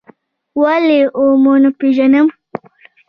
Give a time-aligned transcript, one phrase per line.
[0.61, 2.27] ولې و مو نه پېژندم؟